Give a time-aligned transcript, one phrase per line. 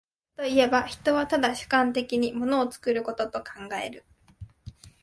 [0.35, 4.03] 製作といえば、人は唯主観的に物を作ることと考える。